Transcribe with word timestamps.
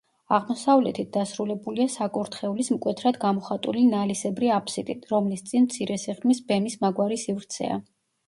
აღმოსავლეთით 0.35 1.09
დასრულებულია 1.17 1.83
საკურთხევლის 1.95 2.71
მკვეთრად 2.77 3.19
გამოხატული 3.27 3.83
ნალისებრი 3.91 4.49
აფსიდით, 4.55 5.05
რომლის 5.13 5.45
წინ 5.51 5.67
მცირე 5.69 5.99
სიღრმის 6.07 6.41
ბემის 6.51 6.79
მაგვარი 6.87 7.21
სივრცეა. 7.25 7.77